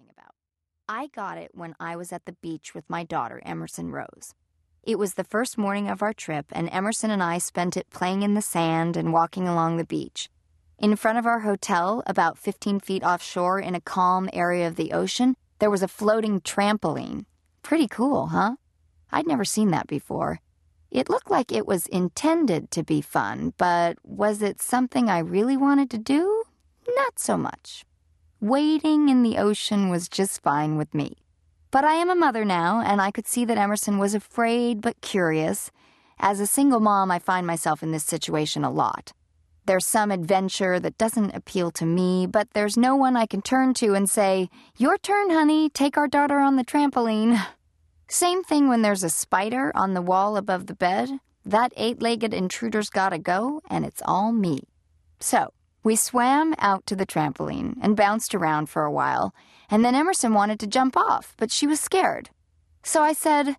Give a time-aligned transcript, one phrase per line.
[0.00, 0.34] talking about.
[0.88, 4.34] I got it when I was at the beach with my daughter, Emerson Rose.
[4.82, 8.22] It was the first morning of our trip, and Emerson and I spent it playing
[8.22, 10.30] in the sand and walking along the beach.
[10.78, 14.92] In front of our hotel, about 15 feet offshore in a calm area of the
[14.92, 17.26] ocean, there was a floating trampoline.
[17.62, 18.56] Pretty cool, huh?
[19.12, 20.40] I'd never seen that before.
[20.90, 25.56] It looked like it was intended to be fun, but was it something I really
[25.56, 26.44] wanted to do?
[26.96, 27.84] Not so much.
[28.42, 31.18] Wading in the ocean was just fine with me.
[31.70, 35.02] But I am a mother now, and I could see that Emerson was afraid but
[35.02, 35.70] curious.
[36.18, 39.12] As a single mom, I find myself in this situation a lot.
[39.66, 43.74] There's some adventure that doesn't appeal to me, but there's no one I can turn
[43.74, 47.38] to and say, Your turn, honey, take our daughter on the trampoline.
[48.08, 51.10] Same thing when there's a spider on the wall above the bed.
[51.44, 54.62] That eight legged intruder's gotta go, and it's all me.
[55.20, 55.52] So,
[55.82, 59.34] we swam out to the trampoline and bounced around for a while,
[59.70, 62.30] and then Emerson wanted to jump off, but she was scared.
[62.82, 63.56] So I said,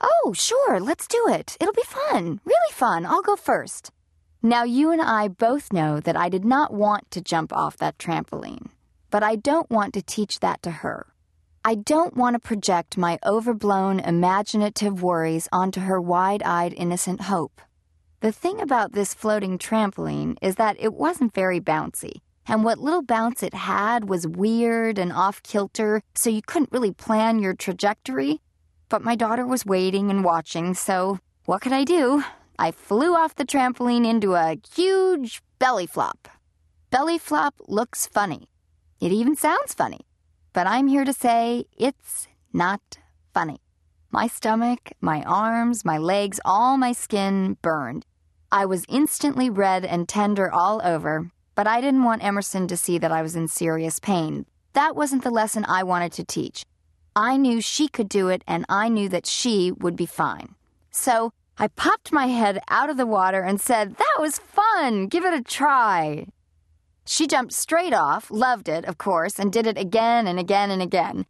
[0.00, 1.56] Oh, sure, let's do it.
[1.60, 3.04] It'll be fun, really fun.
[3.04, 3.90] I'll go first.
[4.42, 7.98] Now, you and I both know that I did not want to jump off that
[7.98, 8.68] trampoline,
[9.10, 11.08] but I don't want to teach that to her.
[11.62, 17.60] I don't want to project my overblown, imaginative worries onto her wide eyed, innocent hope.
[18.20, 23.00] The thing about this floating trampoline is that it wasn't very bouncy, and what little
[23.00, 28.42] bounce it had was weird and off kilter, so you couldn't really plan your trajectory.
[28.90, 32.22] But my daughter was waiting and watching, so what could I do?
[32.58, 36.28] I flew off the trampoline into a huge belly flop.
[36.90, 38.50] Belly flop looks funny.
[39.00, 40.00] It even sounds funny.
[40.52, 42.98] But I'm here to say it's not
[43.32, 43.62] funny.
[44.10, 48.04] My stomach, my arms, my legs, all my skin burned.
[48.52, 52.98] I was instantly red and tender all over, but I didn't want Emerson to see
[52.98, 54.44] that I was in serious pain.
[54.72, 56.64] That wasn't the lesson I wanted to teach.
[57.14, 60.56] I knew she could do it, and I knew that she would be fine.
[60.90, 65.06] So I popped my head out of the water and said, That was fun!
[65.06, 66.26] Give it a try!
[67.06, 70.82] She jumped straight off, loved it, of course, and did it again and again and
[70.82, 71.24] again.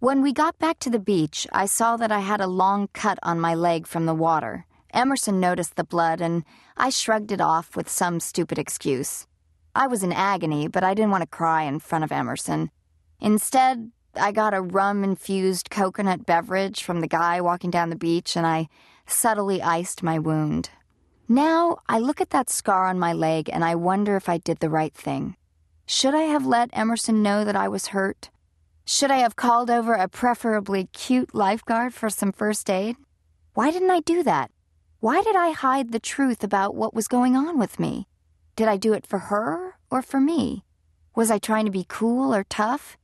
[0.00, 3.18] When we got back to the beach, I saw that I had a long cut
[3.22, 4.66] on my leg from the water.
[4.94, 6.44] Emerson noticed the blood, and
[6.76, 9.26] I shrugged it off with some stupid excuse.
[9.74, 12.70] I was in agony, but I didn't want to cry in front of Emerson.
[13.20, 18.36] Instead, I got a rum infused coconut beverage from the guy walking down the beach,
[18.36, 18.68] and I
[19.06, 20.70] subtly iced my wound.
[21.28, 24.58] Now I look at that scar on my leg and I wonder if I did
[24.58, 25.36] the right thing.
[25.86, 28.30] Should I have let Emerson know that I was hurt?
[28.84, 32.96] Should I have called over a preferably cute lifeguard for some first aid?
[33.54, 34.50] Why didn't I do that?
[35.04, 38.08] Why did I hide the truth about what was going on with me?
[38.56, 40.64] Did I do it for her or for me?
[41.14, 42.96] Was I trying to be cool or tough?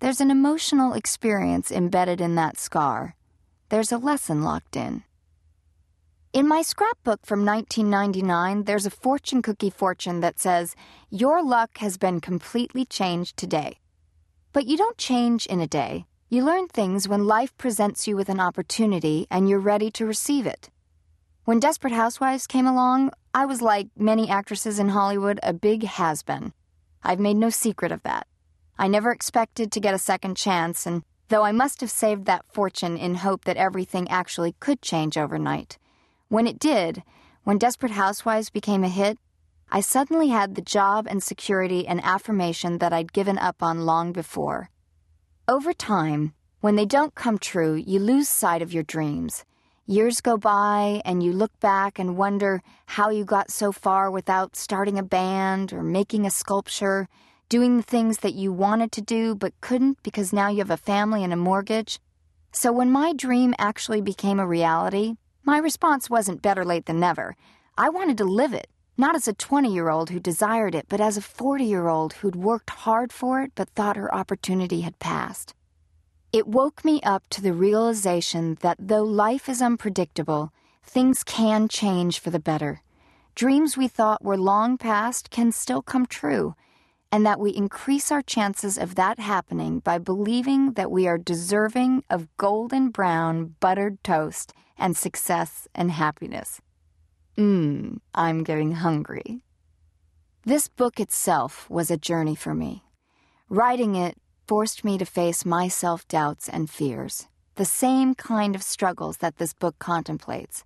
[0.00, 3.14] There's an emotional experience embedded in that scar.
[3.68, 5.04] There's a lesson locked in.
[6.32, 10.74] In my scrapbook from 1999, there's a fortune cookie fortune that says,
[11.10, 13.78] Your luck has been completely changed today.
[14.52, 16.06] But you don't change in a day.
[16.28, 20.44] You learn things when life presents you with an opportunity and you're ready to receive
[20.44, 20.70] it.
[21.46, 26.22] When Desperate Housewives came along, I was like many actresses in Hollywood, a big has
[26.22, 26.52] been.
[27.02, 28.26] I've made no secret of that.
[28.78, 32.44] I never expected to get a second chance, and though I must have saved that
[32.52, 35.78] fortune in hope that everything actually could change overnight.
[36.28, 37.02] When it did,
[37.44, 39.18] when Desperate Housewives became a hit,
[39.72, 44.12] I suddenly had the job and security and affirmation that I'd given up on long
[44.12, 44.68] before.
[45.48, 49.44] Over time, when they don't come true, you lose sight of your dreams.
[49.90, 54.54] Years go by, and you look back and wonder how you got so far without
[54.54, 57.08] starting a band or making a sculpture,
[57.48, 60.76] doing the things that you wanted to do but couldn't because now you have a
[60.76, 61.98] family and a mortgage.
[62.52, 67.34] So when my dream actually became a reality, my response wasn't better late than never.
[67.76, 71.00] I wanted to live it, not as a 20 year old who desired it, but
[71.00, 75.00] as a 40 year old who'd worked hard for it but thought her opportunity had
[75.00, 75.52] passed.
[76.32, 80.52] It woke me up to the realization that though life is unpredictable,
[80.84, 82.82] things can change for the better.
[83.34, 86.54] Dreams we thought were long past can still come true,
[87.10, 92.04] and that we increase our chances of that happening by believing that we are deserving
[92.08, 96.60] of golden brown buttered toast and success and happiness.
[97.36, 99.42] Mmm, I'm getting hungry.
[100.44, 102.84] This book itself was a journey for me.
[103.48, 104.16] Writing it
[104.50, 109.36] forced me to face my self doubts and fears, the same kind of struggles that
[109.36, 110.64] this book contemplates.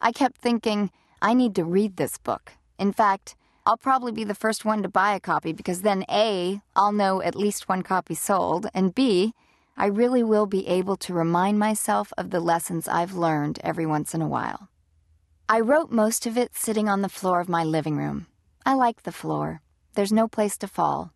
[0.00, 0.90] I kept thinking,
[1.22, 2.54] I need to read this book.
[2.80, 6.60] In fact, I'll probably be the first one to buy a copy because then A,
[6.74, 9.34] I'll know at least one copy sold, and B,
[9.76, 14.14] I really will be able to remind myself of the lessons I've learned every once
[14.14, 14.68] in a while.
[15.48, 18.26] I wrote most of it sitting on the floor of my living room.
[18.64, 19.62] I like the floor.
[19.94, 21.12] There's no place to fall.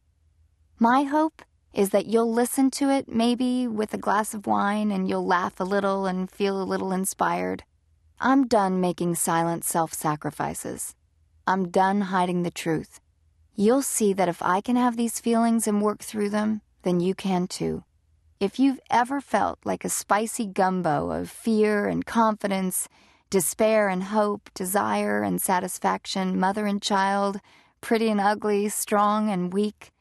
[0.78, 5.08] My hope is that you'll listen to it maybe with a glass of wine and
[5.08, 7.64] you'll laugh a little and feel a little inspired.
[8.20, 10.94] I'm done making silent self sacrifices.
[11.46, 13.00] I'm done hiding the truth.
[13.54, 17.14] You'll see that if I can have these feelings and work through them, then you
[17.14, 17.84] can too.
[18.40, 22.88] If you've ever felt like a spicy gumbo of fear and confidence,
[23.28, 27.40] despair and hope, desire and satisfaction, mother and child,
[27.80, 29.92] pretty and ugly, strong and weak,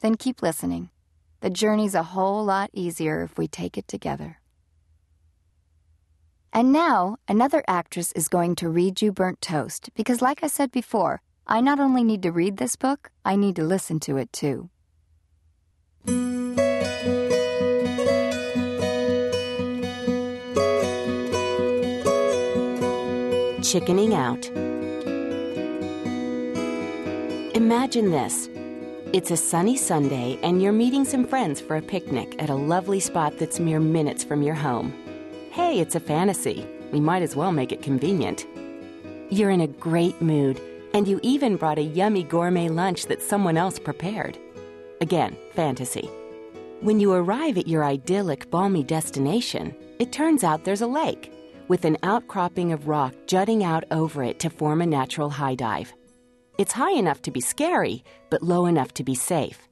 [0.00, 0.90] then keep listening.
[1.40, 4.40] The journey's a whole lot easier if we take it together.
[6.52, 10.72] And now, another actress is going to read you Burnt Toast because, like I said
[10.72, 14.32] before, I not only need to read this book, I need to listen to it
[14.32, 14.68] too.
[23.62, 24.46] Chickening out.
[27.54, 28.48] Imagine this.
[29.10, 33.00] It's a sunny Sunday, and you're meeting some friends for a picnic at a lovely
[33.00, 34.92] spot that's mere minutes from your home.
[35.50, 36.66] Hey, it's a fantasy.
[36.92, 38.46] We might as well make it convenient.
[39.30, 40.60] You're in a great mood,
[40.92, 44.36] and you even brought a yummy gourmet lunch that someone else prepared.
[45.00, 46.10] Again, fantasy.
[46.82, 51.32] When you arrive at your idyllic, balmy destination, it turns out there's a lake
[51.68, 55.94] with an outcropping of rock jutting out over it to form a natural high dive.
[56.58, 59.68] It's high enough to be scary, but low enough to be safe.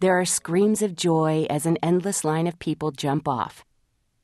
[0.00, 3.62] There are screams of joy as an endless line of people jump off.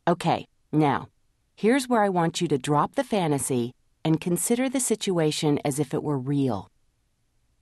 [0.09, 1.09] Okay, now,
[1.55, 5.93] here's where I want you to drop the fantasy and consider the situation as if
[5.93, 6.71] it were real.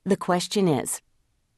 [0.05, 1.00] The question is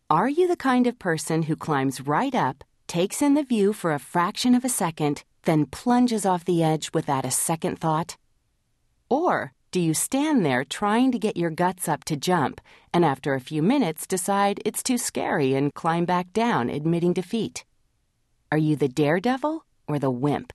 [0.09, 3.93] Are you the kind of person who climbs right up, takes in the view for
[3.93, 8.17] a fraction of a second, then plunges off the edge without a second thought?
[9.11, 12.61] Or do you stand there trying to get your guts up to jump,
[12.93, 17.65] and after a few minutes decide it's too scary and climb back down, admitting defeat?
[18.51, 20.53] Are you the daredevil or the wimp?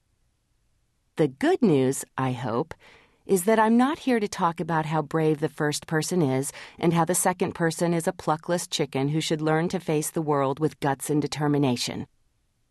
[1.16, 2.74] The good news, I hope,
[3.26, 6.94] is that I'm not here to talk about how brave the first person is and
[6.94, 10.60] how the second person is a pluckless chicken who should learn to face the world
[10.60, 12.06] with guts and determination.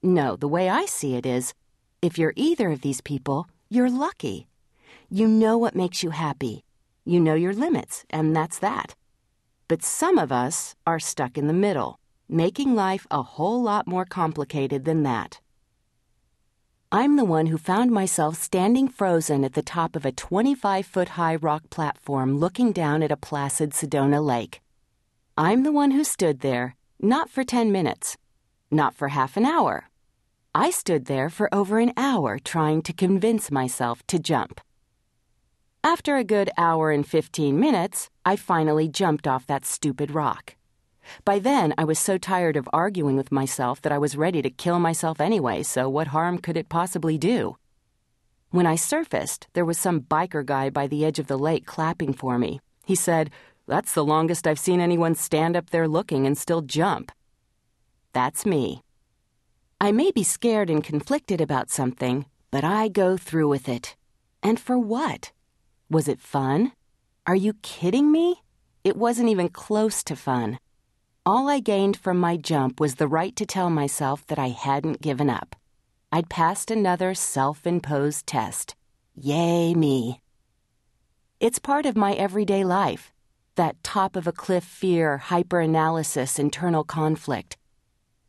[0.02, 1.54] No, the way I see it is
[2.02, 4.46] if you're either of these people, you're lucky.
[5.10, 6.64] You know what makes you happy.
[7.04, 8.94] You know your limits, and that's that.
[9.68, 11.98] But some of us are stuck in the middle,
[12.28, 15.40] making life a whole lot more complicated than that.
[16.90, 21.08] I'm the one who found myself standing frozen at the top of a 25 foot
[21.10, 24.60] high rock platform looking down at a placid Sedona lake.
[25.36, 28.16] I'm the one who stood there, not for 10 minutes,
[28.70, 29.90] not for half an hour.
[30.54, 34.60] I stood there for over an hour trying to convince myself to jump.
[35.84, 40.56] After a good hour and 15 minutes, I finally jumped off that stupid rock.
[41.26, 44.48] By then, I was so tired of arguing with myself that I was ready to
[44.48, 47.58] kill myself anyway, so what harm could it possibly do?
[48.48, 52.14] When I surfaced, there was some biker guy by the edge of the lake clapping
[52.14, 52.60] for me.
[52.86, 53.28] He said,
[53.66, 57.12] That's the longest I've seen anyone stand up there looking and still jump.
[58.14, 58.80] That's me.
[59.82, 63.96] I may be scared and conflicted about something, but I go through with it.
[64.42, 65.30] And for what?
[65.90, 66.72] Was it fun?
[67.26, 68.42] Are you kidding me?
[68.84, 70.58] It wasn't even close to fun.
[71.26, 75.02] All I gained from my jump was the right to tell myself that I hadn't
[75.02, 75.54] given up.
[76.10, 78.74] I'd passed another self imposed test.
[79.14, 80.20] Yay, me.
[81.40, 83.12] It's part of my everyday life
[83.56, 87.56] that top of a cliff fear, hyperanalysis, internal conflict.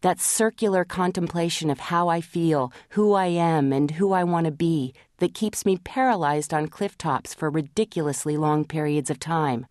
[0.05, 4.51] That circular contemplation of how I feel, who I am, and who I want to
[4.51, 9.65] be that keeps me paralyzed on cliff tops for ridiculously long periods of time.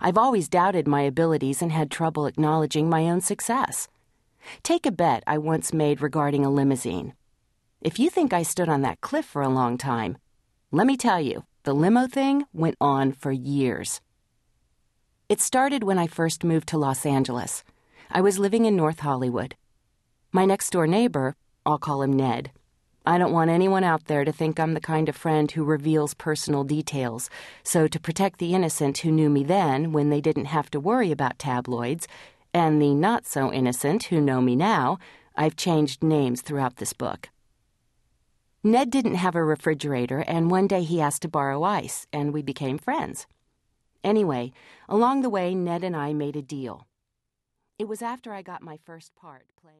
[0.00, 3.86] I've always doubted my abilities and had trouble acknowledging my own success.
[4.64, 7.14] Take a bet I once made regarding a limousine.
[7.80, 10.18] If you think I stood on that cliff for a long time,
[10.72, 14.00] let me tell you, the limo thing went on for years.
[15.28, 17.62] It started when I first moved to Los Angeles.
[18.10, 19.54] I was living in North Hollywood.
[20.32, 22.50] My next door neighbor, I'll call him Ned,
[23.08, 26.12] I don't want anyone out there to think I'm the kind of friend who reveals
[26.14, 27.30] personal details.
[27.62, 31.12] So, to protect the innocent who knew me then when they didn't have to worry
[31.12, 32.08] about tabloids,
[32.52, 34.98] and the not so innocent who know me now,
[35.36, 37.28] I've changed names throughout this book.
[38.64, 42.42] Ned didn't have a refrigerator, and one day he asked to borrow ice, and we
[42.42, 43.28] became friends.
[44.02, 44.52] Anyway,
[44.88, 46.88] along the way, Ned and I made a deal.
[47.78, 49.74] It was after I got my first part playing.